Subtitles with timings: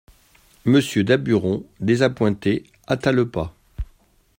[0.65, 3.55] Monsieur Daburon, désappointé, hâta le pas.